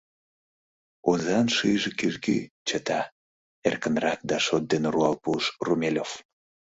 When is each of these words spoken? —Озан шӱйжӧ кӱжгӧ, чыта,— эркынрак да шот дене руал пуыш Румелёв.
—Озан 1.09 1.47
шӱйжӧ 1.55 1.91
кӱжгӧ, 1.99 2.37
чыта,— 2.67 3.01
эркынрак 3.67 4.19
да 4.29 4.37
шот 4.45 4.63
дене 4.71 4.87
руал 4.93 5.15
пуыш 5.23 5.45
Румелёв. 5.65 6.11